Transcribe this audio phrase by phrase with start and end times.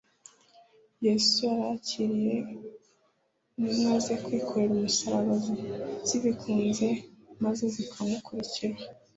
[1.05, 2.33] Yesu yararikiye
[3.57, 5.35] intumwa ze kwikorera umusaraba
[6.07, 6.87] zibikunze
[7.43, 8.77] maze zikamukurikira.